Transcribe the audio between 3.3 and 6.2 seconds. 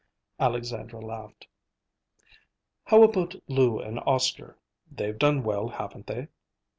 Lou and Oscar? They've done well, haven't